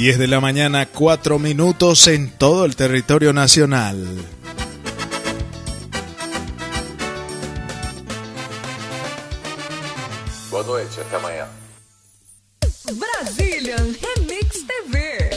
[0.00, 3.98] 10 de la mañana, 4 minutos en todo el territorio nacional.
[10.50, 11.48] Boa noite, até amanhã.
[12.94, 15.29] Brazilian Remix TV.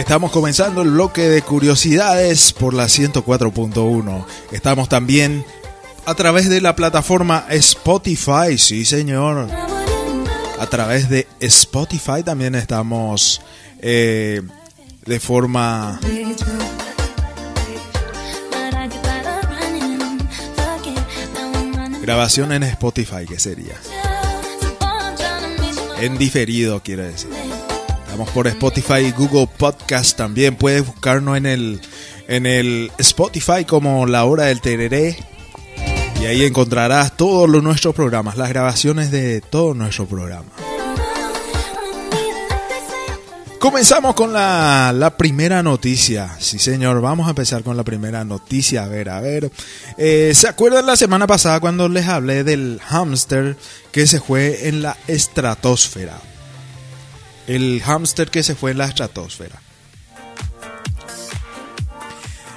[0.00, 4.24] Estamos comenzando el bloque de curiosidades por la 104.1.
[4.50, 5.44] Estamos también
[6.06, 9.46] a través de la plataforma Spotify, sí señor.
[10.58, 13.42] A través de Spotify también estamos
[13.80, 14.40] eh,
[15.04, 16.00] de forma
[22.00, 23.74] grabación en Spotify, ¿qué sería?
[26.00, 27.49] En diferido, quiere decir.
[28.10, 30.56] Estamos por Spotify y Google Podcast también.
[30.56, 31.80] Puedes buscarnos en el,
[32.26, 35.16] en el Spotify como La Hora del Tereré.
[36.20, 40.50] Y ahí encontrarás todos los nuestros programas, las grabaciones de todo nuestro programa.
[43.60, 46.34] Comenzamos con la, la, primera noticia.
[46.40, 48.82] Sí, señor, vamos a empezar con la primera noticia.
[48.82, 49.52] A ver, a ver.
[49.96, 53.56] Eh, ¿Se acuerdan la semana pasada cuando les hablé del hámster
[53.92, 56.20] que se fue en la estratosfera?
[57.50, 59.60] El hámster que se fue en la estratosfera.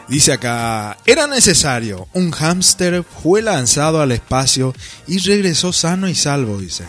[0.07, 2.07] Dice acá, era necesario.
[2.13, 4.71] Un hámster fue lanzado al espacio
[5.07, 6.85] y regresó sano y salvo, dice.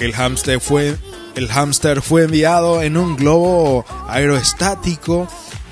[0.00, 0.98] El hámster fue,
[1.34, 5.28] el hámster fue enviado en un globo aerostático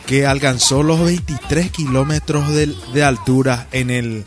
[0.07, 3.69] que alcanzó los 23 kilómetros de, de, altura.
[3.73, 4.25] En el,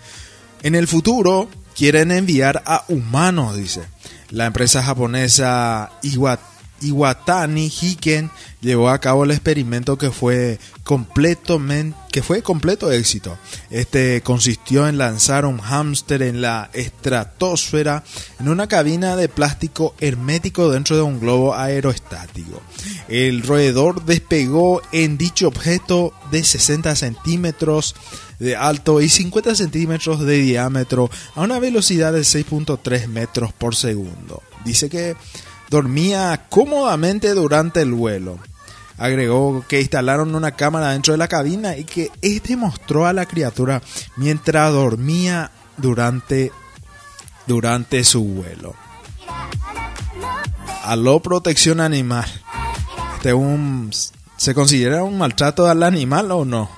[0.62, 3.86] en el futuro quieren enviar a humanos, dice.
[4.30, 5.92] La empresa japonesa
[6.88, 8.32] Iwatani Hiken
[8.62, 13.38] llevó a cabo el experimento que fue, completamente, que fue completo éxito.
[13.70, 18.04] Este consistió en lanzar un hámster en la estratosfera
[18.40, 22.62] en una cabina de plástico hermético dentro de un globo aerostático.
[23.08, 27.96] El roedor despegó en dicho objeto de 60 centímetros
[28.40, 34.42] de alto y 50 centímetros de diámetro a una velocidad de 6.3 metros por segundo.
[34.66, 35.16] Dice que
[35.76, 38.40] dormía cómodamente durante el vuelo.
[38.98, 43.26] Agregó que instalaron una cámara dentro de la cabina y que este mostró a la
[43.26, 43.82] criatura
[44.16, 46.54] mientras dormía durante,
[47.46, 48.74] durante su vuelo.
[50.84, 52.26] Aló protección animal.
[53.16, 53.34] Este
[54.38, 56.70] ¿Se considera un maltrato al animal o no?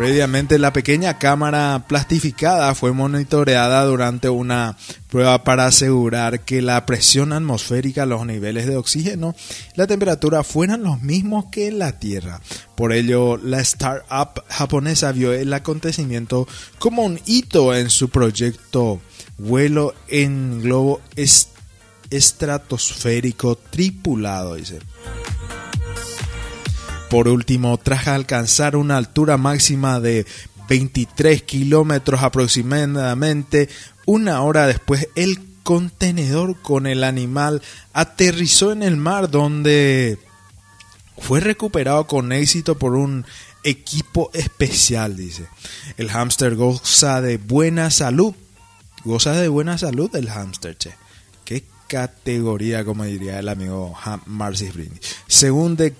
[0.00, 4.78] Previamente la pequeña cámara plastificada fue monitoreada durante una
[5.10, 9.34] prueba para asegurar que la presión atmosférica, los niveles de oxígeno
[9.74, 12.40] la temperatura fueran los mismos que en la Tierra.
[12.76, 19.02] Por ello, la startup japonesa vio el acontecimiento como un hito en su proyecto
[19.36, 21.02] vuelo en globo
[22.08, 24.78] estratosférico tripulado, dice.
[27.10, 30.26] Por último, tras alcanzar una altura máxima de
[30.68, 33.68] 23 kilómetros aproximadamente,
[34.06, 37.62] una hora después el contenedor con el animal
[37.92, 40.18] aterrizó en el mar donde
[41.18, 43.26] fue recuperado con éxito por un
[43.64, 45.48] equipo especial, dice.
[45.96, 48.36] El hámster goza de buena salud.
[49.02, 50.94] Goza de buena salud el hámster, che.
[51.44, 53.96] Qué categoría, como diría el amigo
[54.26, 55.00] Marcy Brindis.
[55.26, 55.92] Según de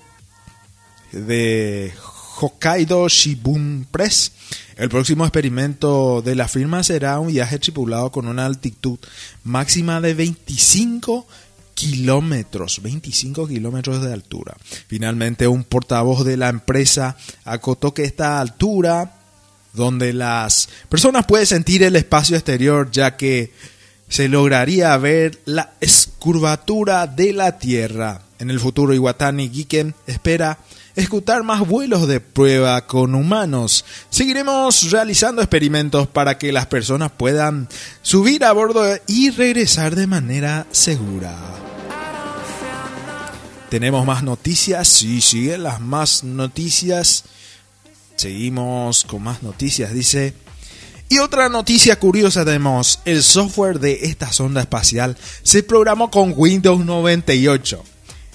[1.12, 1.92] de
[2.40, 4.32] Hokkaido Shibun Press.
[4.76, 8.98] El próximo experimento de la firma será un viaje tripulado con una altitud
[9.44, 11.26] máxima de 25
[11.74, 14.56] kilómetros, 25 kilómetros de altura.
[14.86, 19.16] Finalmente, un portavoz de la empresa acotó que esta altura,
[19.72, 23.52] donde las personas pueden sentir el espacio exterior, ya que
[24.08, 28.22] se lograría ver la escurvatura de la Tierra.
[28.38, 30.58] En el futuro, Iwatani Giken espera
[30.96, 33.84] ejecutar más vuelos de prueba con humanos.
[34.10, 37.68] Seguiremos realizando experimentos para que las personas puedan
[38.02, 41.36] subir a bordo y regresar de manera segura.
[43.70, 47.24] Tenemos más noticias, sí, siguen las más noticias.
[48.16, 49.94] Seguimos con más noticias.
[49.94, 50.34] Dice,
[51.08, 56.84] y otra noticia curiosa tenemos, el software de esta sonda espacial se programó con Windows
[56.84, 57.84] 98.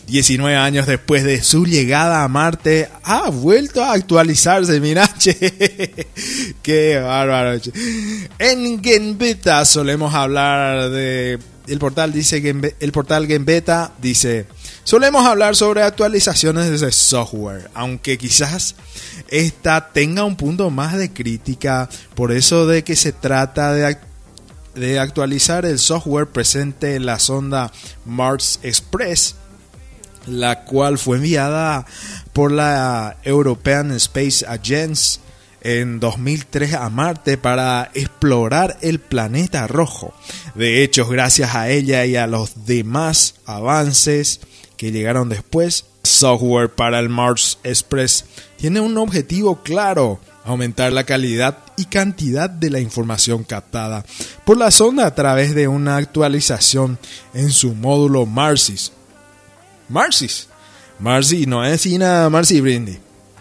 [0.07, 5.09] 19 años después de su llegada a Marte, ha vuelto a actualizarse, mira,
[6.61, 7.59] qué bárbaro.
[8.39, 12.43] En Genbeta solemos hablar de el portal dice
[12.79, 14.45] el portal Genbeta dice,
[14.83, 18.75] solemos hablar sobre actualizaciones de software, aunque quizás
[19.29, 23.97] esta tenga un punto más de crítica, por eso de que se trata de,
[24.75, 27.71] de actualizar el software presente en la sonda
[28.05, 29.35] Mars Express
[30.27, 31.85] la cual fue enviada
[32.33, 35.19] por la European Space Agency
[35.61, 40.13] en 2003 a Marte para explorar el planeta rojo.
[40.53, 44.41] De hecho, gracias a ella y a los demás avances
[44.77, 48.25] que llegaron después, software para el Mars Express
[48.57, 54.05] tiene un objetivo claro, aumentar la calidad y cantidad de la información captada
[54.45, 56.99] por la sonda a través de una actualización
[57.33, 58.91] en su módulo Marsis
[59.89, 60.47] Marcis.
[60.99, 62.97] Marcy, no es Ina Marcy Brindy.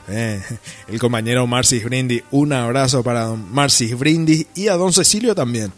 [0.08, 0.42] Eh,
[0.88, 5.72] el compañero Marcy Brindy, un abrazo para Marcy Brindy y a don Cecilio también,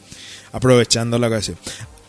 [0.53, 1.57] aprovechando la ocasión.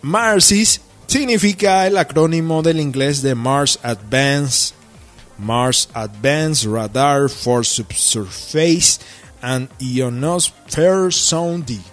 [0.02, 4.74] Marcis significa el acrónimo del inglés de Mars Advance,
[5.38, 9.00] Mars Advanced Radar for Subsurface
[9.42, 11.84] and Ionosphere Sounding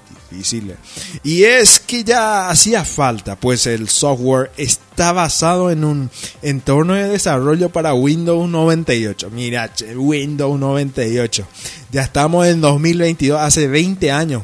[1.23, 6.11] y es que ya hacía falta, pues el software está basado en un
[6.43, 9.31] entorno de desarrollo para Windows 98.
[9.31, 11.47] Mira, Windows 98.
[11.91, 14.43] Ya estamos en 2022, hace 20 años.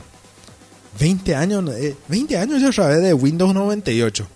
[0.98, 1.64] 20 años,
[2.08, 4.26] 20 eh, años yo sabía de Windows 98.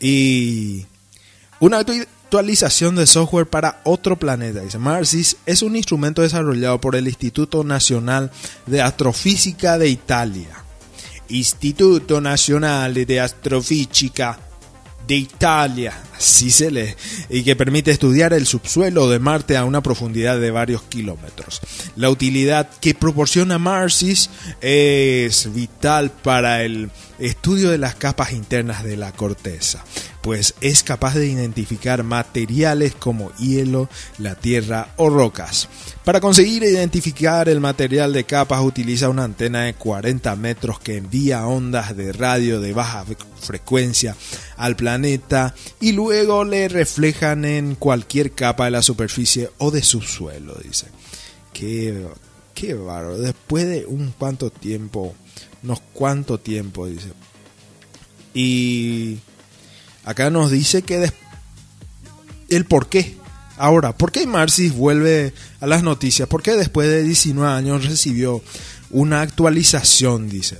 [0.00, 0.86] Y
[1.60, 1.84] una
[2.30, 4.60] actualización de software para otro planeta.
[4.60, 8.30] Dice, Marsis es un instrumento desarrollado por el Instituto Nacional
[8.66, 10.62] de Astrofísica de Italia.
[11.28, 14.38] Instituto Nacional de Astrofísica
[15.08, 16.94] de Italia, así se lee,
[17.30, 21.60] y que permite estudiar el subsuelo de Marte a una profundidad de varios kilómetros.
[21.96, 24.30] La utilidad que proporciona Marsis
[24.60, 29.84] es vital para el estudio de las capas internas de la corteza
[30.20, 33.88] pues es capaz de identificar materiales como hielo,
[34.18, 35.68] la tierra o rocas.
[36.04, 41.46] Para conseguir identificar el material de capas utiliza una antena de 40 metros que envía
[41.46, 43.04] ondas de radio de baja
[43.40, 44.16] frecuencia
[44.56, 50.54] al planeta y luego le reflejan en cualquier capa de la superficie o de subsuelo,
[50.62, 50.86] dice.
[51.52, 52.06] Qué,
[52.54, 52.76] qué.
[53.18, 55.14] Después de un cuanto tiempo,
[55.62, 57.12] unos cuanto tiempo, dice.
[58.34, 59.18] Y
[60.04, 61.10] Acá nos dice que
[62.48, 63.16] el por qué.
[63.56, 66.26] Ahora, ¿por qué Marcis vuelve a las noticias?
[66.26, 68.42] Porque después de 19 años recibió
[68.90, 70.58] una actualización, dice,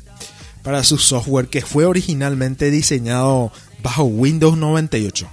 [0.62, 3.50] para su software que fue originalmente diseñado
[3.82, 5.28] bajo Windows 98.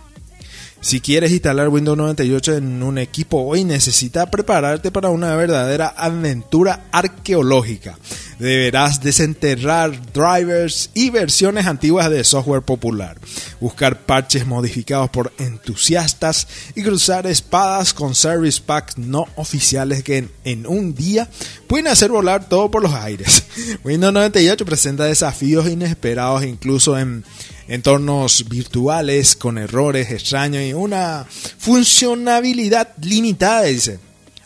[0.79, 6.85] Si quieres instalar Windows 98 en un equipo hoy, necesitas prepararte para una verdadera aventura
[6.93, 7.99] arqueológica.
[8.39, 13.17] Deberás desenterrar drivers y versiones antiguas de software popular,
[13.59, 20.67] buscar parches modificados por entusiastas y cruzar espadas con service packs no oficiales que en,
[20.67, 21.27] un día
[21.65, 23.43] pueden hacer volar todo por los aires.
[23.83, 27.23] Windows 98 presenta desafíos inesperados incluso en
[27.67, 31.25] entornos virtuales con errores extraños y una
[31.57, 33.99] funcionabilidad limitada, dice.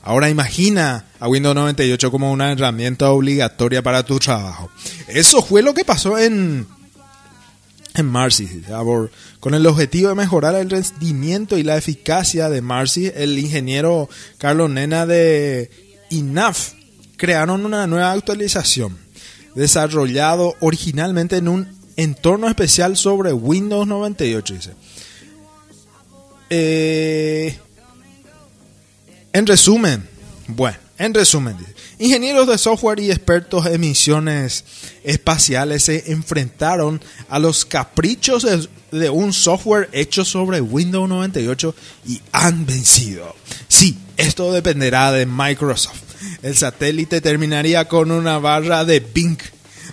[0.04, 4.72] Ahora imagina a Windows 98 como una herramienta obligatoria para tu trabajo.
[5.08, 6.66] Eso fue lo que pasó en,
[7.94, 8.64] en Marcy.
[9.40, 14.70] Con el objetivo de mejorar el rendimiento y la eficacia de Marcy, el ingeniero Carlos
[14.70, 15.70] Nena de
[16.10, 16.74] INAF
[17.18, 18.98] crearon una nueva actualización
[19.54, 24.72] desarrollado originalmente en un entorno especial sobre Windows 98, dice.
[26.50, 27.58] Eh,
[29.34, 30.08] en resumen,
[30.48, 31.58] bueno, en resumen,
[32.00, 34.64] ingenieros de software y expertos en misiones
[35.04, 38.46] espaciales se enfrentaron a los caprichos
[38.92, 41.74] de, un software hecho sobre Windows 98
[42.08, 43.36] y han vencido.
[43.68, 46.02] Sí, esto dependerá de Microsoft.
[46.44, 49.40] El satélite terminaría con una barra de Bing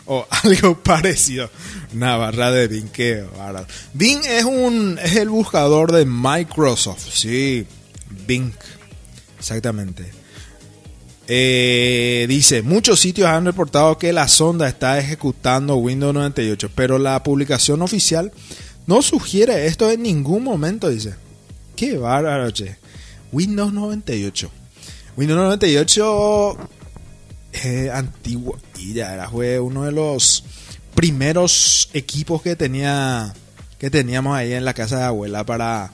[0.04, 1.48] o algo parecido.
[1.94, 3.24] Una barra de Bing, qué
[3.94, 7.66] Bing es, un, es el buscador de Microsoft, sí,
[8.26, 8.52] Bing,
[9.38, 10.10] exactamente.
[11.26, 17.22] Eh, dice, muchos sitios han reportado que la sonda está ejecutando Windows 98, pero la
[17.22, 18.32] publicación oficial
[18.86, 21.14] no sugiere esto en ningún momento, dice.
[21.76, 22.76] Qué bárbaro, che.
[23.30, 24.50] Windows 98.
[25.16, 26.58] Windows 98
[27.52, 30.44] eh, antiguo y ya era fue uno de los
[30.94, 33.34] primeros equipos que tenía
[33.78, 35.92] que teníamos ahí en la casa de abuela para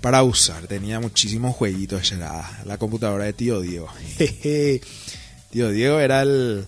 [0.00, 0.66] para usar.
[0.66, 2.12] Tenía muchísimos jueguitos.
[2.12, 3.88] Era la computadora de tío Diego.
[5.50, 6.66] tío Diego era el,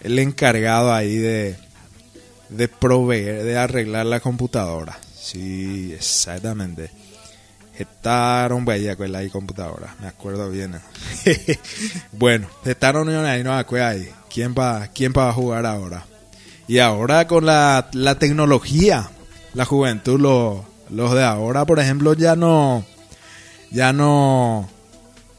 [0.00, 1.56] el encargado ahí de,
[2.48, 4.98] de proveer, de arreglar la computadora.
[5.18, 6.90] Sí, exactamente.
[7.78, 10.80] Estaron bella con la computadora, me acuerdo bien.
[12.12, 14.08] bueno, estaron ahí no ahí.
[14.32, 16.06] ¿Quién va, quién va a jugar ahora?
[16.68, 19.10] Y ahora con la, la tecnología,
[19.52, 22.84] la juventud, lo, los de ahora, por ejemplo, ya no,
[23.70, 24.68] ya no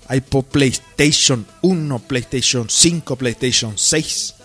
[0.08, 4.36] hay por PlayStation 1, PlayStation 5, PlayStation 6.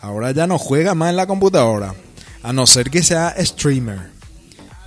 [0.00, 1.94] Ahora ya no juega más en la computadora,
[2.42, 4.16] a no ser que sea streamer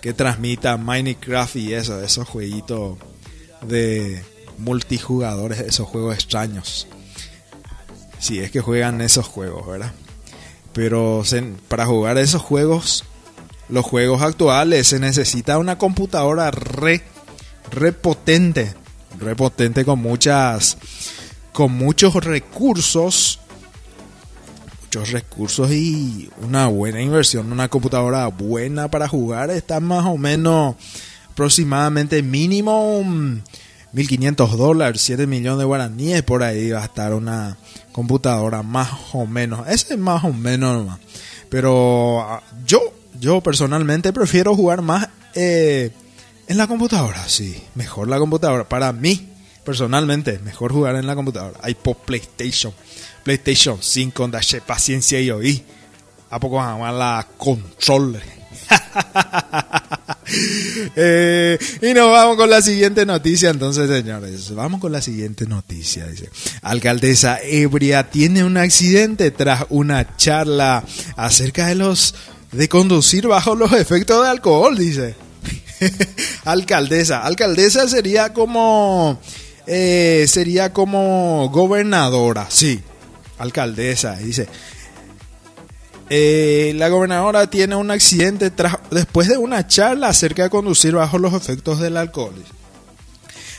[0.01, 2.97] que transmita Minecraft y eso, esos jueguitos
[3.61, 4.23] de
[4.57, 6.87] multijugadores, esos juegos extraños.
[8.19, 9.93] Si es que juegan esos juegos, ¿verdad?
[10.73, 11.23] Pero
[11.67, 13.05] para jugar esos juegos,
[13.69, 17.03] los juegos actuales, se necesita una computadora re,
[17.71, 18.73] re potente,
[19.19, 20.77] re potente con muchas,
[21.53, 23.39] con muchos recursos
[24.89, 27.51] muchos recursos y una buena inversión.
[27.51, 30.75] Una computadora buena para jugar está más o menos
[31.31, 33.03] aproximadamente mínimo
[33.93, 36.23] 1500 dólares, 7 millones de guaraníes.
[36.23, 37.55] Por ahí va a estar una
[37.91, 39.67] computadora más o menos.
[39.67, 40.97] Ese es más o menos.
[41.49, 42.88] Pero ah, yo,
[43.19, 45.91] yo personalmente prefiero jugar más eh,
[46.47, 47.27] en la computadora.
[47.27, 48.67] Sí, mejor la computadora.
[48.67, 49.29] Para mí,
[49.63, 51.59] personalmente, mejor jugar en la computadora.
[51.61, 52.73] Hay por PlayStation.
[53.23, 55.63] PlayStation 5 dache paciencia y oí.
[56.31, 58.19] ¿A poco jamás la control?
[60.95, 64.53] Eh, y nos vamos con la siguiente noticia, entonces, señores.
[64.53, 66.05] Vamos con la siguiente noticia.
[66.05, 66.29] Dice:
[66.61, 70.83] Alcaldesa ebria tiene un accidente tras una charla
[71.15, 72.13] acerca de los
[72.51, 74.77] de conducir bajo los efectos de alcohol.
[74.77, 75.15] Dice:
[76.45, 77.25] Alcaldesa.
[77.25, 79.19] Alcaldesa sería como.
[79.67, 82.81] Eh, sería como gobernadora, sí
[83.39, 84.47] alcaldesa, dice,
[86.09, 88.51] eh, la gobernadora tiene un accidente
[88.91, 92.35] después de una charla acerca de conducir bajo los efectos del alcohol.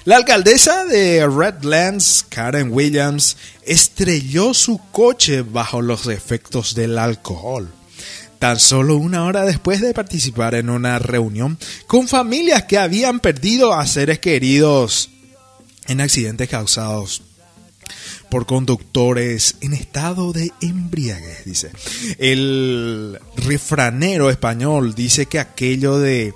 [0.04, 7.70] La alcaldesa de Redlands, Karen Williams, estrelló su coche bajo los efectos del alcohol.
[8.40, 13.74] Tan solo una hora después de participar en una reunión con familias que habían perdido
[13.74, 15.10] a seres queridos
[15.88, 17.20] en accidentes causados
[18.30, 21.70] por conductores en estado de embriaguez, dice.
[22.16, 26.32] El refranero español dice que aquello de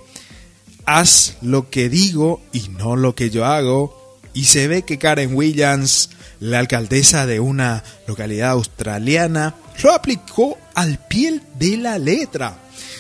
[0.85, 4.04] haz lo que digo y no lo que yo hago,
[4.35, 6.11] y se ve que Karen Williams,
[6.41, 12.59] la alcaldesa de una localidad australiana, lo aplicó al pie de la letra.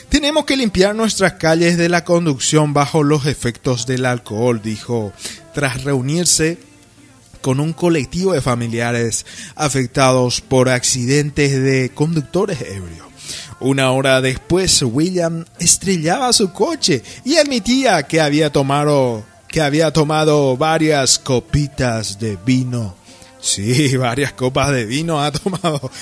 [0.08, 5.12] Tenemos que limpiar nuestras calles de la conducción bajo los efectos del alcohol, dijo,
[5.52, 6.58] tras reunirse
[7.40, 13.06] con un colectivo de familiares afectados por accidentes de conductores ebrios.
[13.60, 20.56] Una hora después, William estrellaba su coche y admitía que había tomado, que había tomado
[20.56, 22.96] varias copitas de vino.
[23.40, 25.92] Sí, varias copas de vino ha tomado.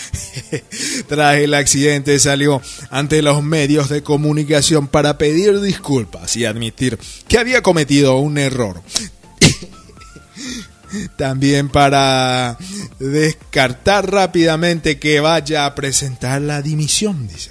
[1.06, 7.36] Tras el accidente salió ante los medios de comunicación para pedir disculpas y admitir que
[7.36, 8.80] había cometido un error
[11.18, 12.56] también para
[12.98, 17.50] descartar rápidamente que vaya a presentar la dimisión, dice.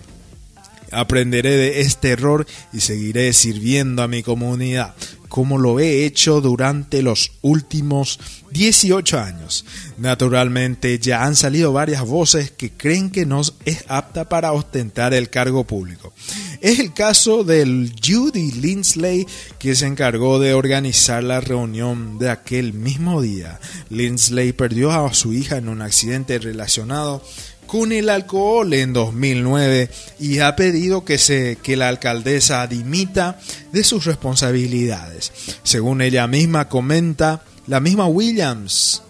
[0.91, 4.95] Aprenderé de este error y seguiré sirviendo a mi comunidad
[5.31, 8.19] como lo he hecho durante los últimos
[8.51, 9.63] 18 años.
[9.97, 15.29] Naturalmente ya han salido varias voces que creen que no es apta para ostentar el
[15.29, 16.11] cargo público.
[16.59, 19.25] Es el caso del Judy Lindsley
[19.57, 23.57] que se encargó de organizar la reunión de aquel mismo día.
[23.89, 27.23] Lindsley perdió a su hija en un accidente relacionado
[27.71, 33.39] con el alcohol en 2009 y ha pedido que, se, que la alcaldesa dimita
[33.71, 35.31] de sus responsabilidades.
[35.63, 39.03] Según ella misma comenta, la misma Williams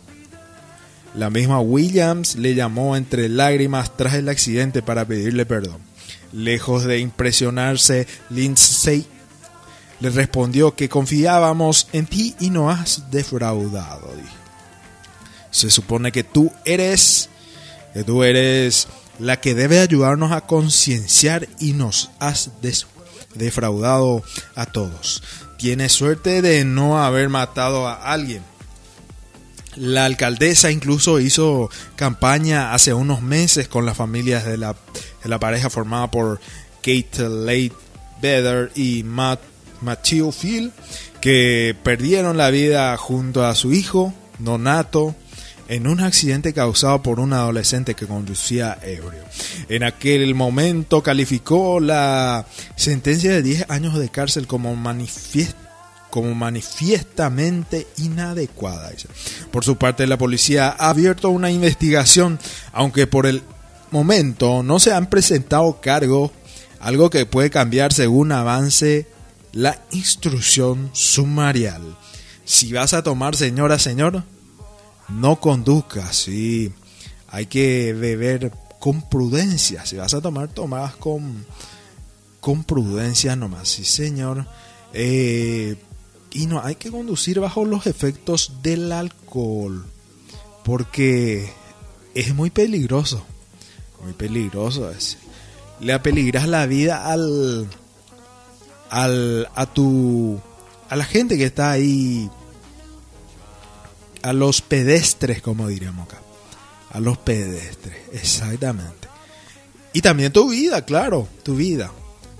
[1.15, 5.80] la misma Williams le llamó entre lágrimas tras el accidente para pedirle perdón.
[6.32, 9.08] Lejos de impresionarse, Lindsay
[10.01, 14.12] le respondió que confiábamos en ti y no has defraudado.
[15.50, 17.31] Se supone que tú eres
[17.93, 18.88] que tú eres
[19.19, 22.51] la que debe ayudarnos a concienciar y nos has
[23.36, 24.24] defraudado
[24.55, 25.24] a todos.
[25.57, 28.43] Tienes suerte de no haber matado a alguien.
[29.75, 34.75] La alcaldesa incluso hizo campaña hace unos meses con las familias de la,
[35.24, 36.41] de la pareja formada por
[36.81, 37.74] Kate Late
[38.21, 39.39] Better y Matt,
[39.81, 40.74] Matthew Field,
[41.21, 45.15] que perdieron la vida junto a su hijo, Donato,
[45.68, 49.24] en un accidente causado por un adolescente que conducía ebrio.
[49.70, 54.72] En aquel momento calificó la sentencia de 10 años de cárcel como
[56.10, 58.91] como manifiestamente inadecuada.
[59.51, 62.38] Por su parte, la policía ha abierto una investigación,
[62.74, 63.44] aunque por el
[63.91, 66.32] momento no se han presentado cargos,
[66.80, 69.08] algo que puede cambiar según avance
[69.53, 71.82] la instrucción sumarial.
[72.46, 74.24] Si vas a tomar, señora, señor,
[75.13, 76.72] no conduzcas, sí.
[77.27, 79.86] Hay que beber con prudencia.
[79.86, 81.46] Si vas a tomar, tomas con,
[82.39, 83.70] con prudencia nomás.
[83.70, 84.46] Sí, señor.
[84.94, 85.75] Eh,
[86.32, 89.86] y no hay que conducir bajo los efectos del alcohol.
[90.63, 91.51] Porque
[92.15, 93.24] es muy peligroso.
[94.03, 95.18] Muy peligroso es.
[95.80, 97.68] Le apeligras la vida al,
[98.89, 100.39] al a tu
[100.89, 102.30] a la gente que está ahí
[104.24, 106.22] a los pedestres, como diríamos acá.
[106.92, 109.08] A los pedestres, exactamente.
[109.94, 111.92] Y también tu vida, claro, tu vida.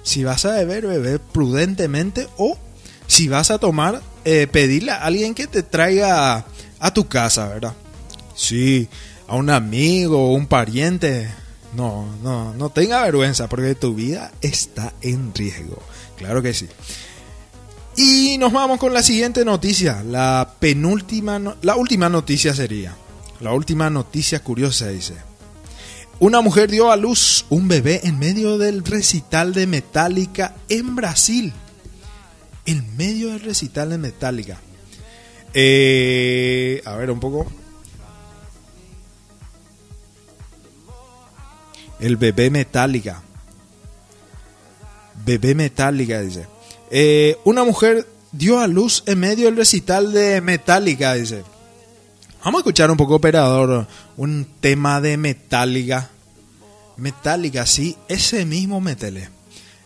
[0.04, 2.58] Si vas a beber, beber prudentemente o
[3.08, 6.46] si vas a tomar, eh, pedirle a alguien que te traiga
[6.80, 7.74] a tu casa, ¿verdad?
[8.36, 8.88] Sí,
[9.28, 11.30] a un amigo un pariente.
[11.74, 15.82] No, no, no tenga vergüenza porque tu vida está en riesgo.
[16.18, 16.68] Claro que sí.
[18.04, 22.96] Y nos vamos con la siguiente noticia, la penúltima, la última noticia sería,
[23.42, 25.14] la última noticia curiosa dice,
[26.20, 31.54] una mujer dio a luz un bebé en medio del recital de Metallica en Brasil,
[32.66, 34.60] en medio del recital de Metallica.
[35.54, 37.52] Eh, a ver un poco.
[42.00, 43.22] El bebé Metallica.
[45.24, 46.48] Bebé Metallica dice.
[46.94, 51.44] Eh, una mujer dio a luz en medio del recital de Metallica, dice.
[52.44, 56.10] Vamos a escuchar un poco, operador, un tema de Metallica.
[56.98, 59.30] Metallica, sí, ese mismo metele.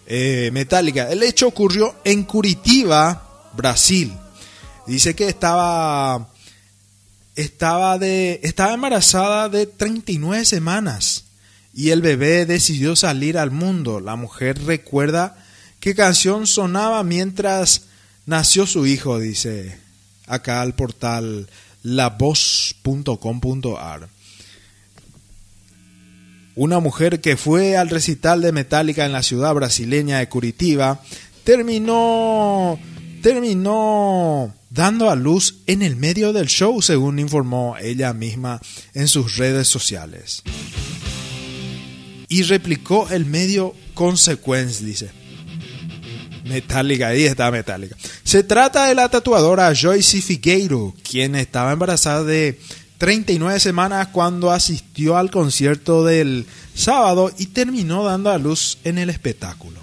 [0.08, 1.12] Eh, Metallica.
[1.12, 4.12] El hecho ocurrió en Curitiba, Brasil.
[4.88, 6.30] Dice que estaba,
[7.36, 11.26] estaba, de, estaba embarazada de 39 semanas
[11.72, 14.00] y el bebé decidió salir al mundo.
[14.00, 15.45] La mujer recuerda
[15.86, 17.84] qué canción sonaba mientras
[18.26, 19.78] nació su hijo, dice
[20.26, 21.48] acá al portal
[21.84, 22.80] lavoz.com.ar.
[26.56, 31.04] Una mujer que fue al recital de Metallica en la ciudad brasileña de Curitiba
[31.44, 32.80] terminó
[33.22, 38.60] terminó dando a luz en el medio del show, según informó ella misma
[38.96, 40.42] en sus redes sociales.
[42.28, 45.25] Y replicó el medio Consequence, dice.
[46.46, 47.98] Metallica, ahí está Metallica.
[48.24, 52.60] Se trata de la tatuadora Joyce Figueiro, quien estaba embarazada de
[53.00, 59.10] 39 semanas cuando asistió al concierto del sábado y terminó dando a luz en el
[59.10, 59.80] espectáculo.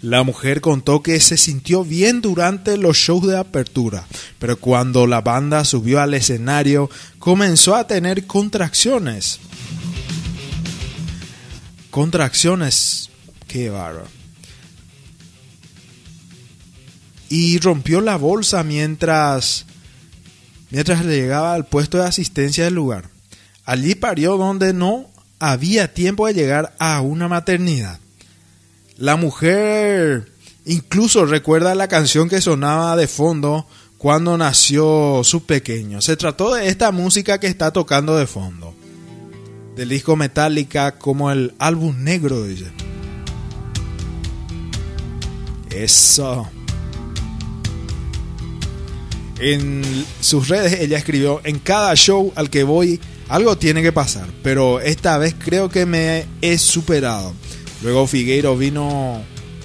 [0.00, 4.06] La mujer contó que se sintió bien durante los shows de apertura,
[4.38, 9.40] pero cuando la banda subió al escenario comenzó a tener contracciones.
[11.90, 13.10] Contracciones,
[13.46, 14.23] qué bárbaro
[17.28, 19.66] y rompió la bolsa mientras,
[20.70, 23.10] mientras llegaba al puesto de asistencia del lugar.
[23.64, 25.08] Allí parió donde no
[25.38, 27.98] había tiempo de llegar a una maternidad.
[28.96, 30.32] La mujer
[30.64, 33.66] incluso recuerda la canción que sonaba de fondo
[33.98, 36.00] cuando nació su pequeño.
[36.00, 38.74] Se trató de esta música que está tocando de fondo.
[39.76, 42.70] Del disco Metallica como el álbum negro, dice.
[45.70, 46.48] Eso.
[49.38, 49.82] En
[50.20, 54.80] sus redes ella escribió, en cada show al que voy algo tiene que pasar, pero
[54.80, 57.32] esta vez creo que me he superado.
[57.82, 59.22] Luego Figueiro vino,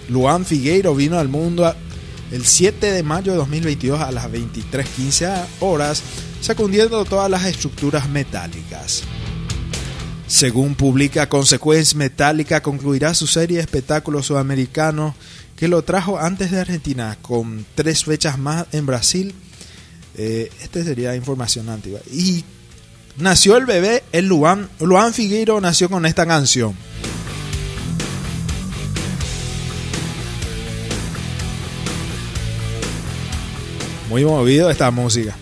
[0.08, 1.73] Luan Figueiro vino al mundo
[2.32, 6.01] el 7 de mayo de 2022 a las 23.15 horas,
[6.41, 9.03] sacudiendo todas las estructuras metálicas.
[10.27, 15.15] Según publica Consequence Metálica, concluirá su serie de espectáculos sudamericanos
[15.55, 19.34] que lo trajo antes de Argentina, con tres fechas más en Brasil
[20.15, 22.00] eh, este sería información antigua.
[22.12, 22.43] Y
[23.17, 26.76] nació el bebé, el Luan, Luan Figueiro nació con esta canción.
[34.10, 35.36] Muy movido esta música.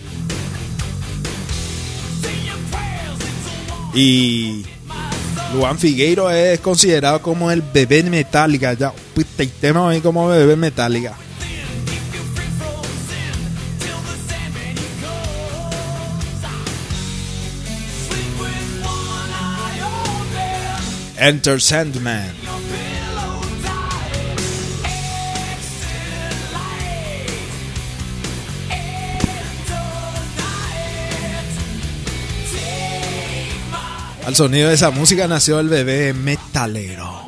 [3.94, 4.64] Y
[5.54, 8.74] Luan Figueiro es considerado como el bebé Metallica.
[8.74, 9.26] Ya, pues,
[9.60, 11.16] tema como bebé Metallica.
[21.20, 22.32] Enter Sandman.
[34.24, 37.27] Al sonido de esa música nació el bebé metalero.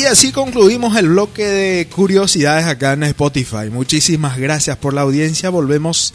[0.00, 3.68] Y así concluimos el bloque de curiosidades acá en Spotify.
[3.70, 5.50] Muchísimas gracias por la audiencia.
[5.50, 6.14] Volvemos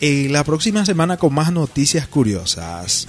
[0.00, 3.06] eh, la próxima semana con más noticias curiosas.